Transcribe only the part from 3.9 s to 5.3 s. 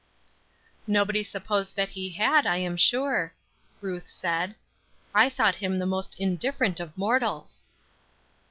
said; "I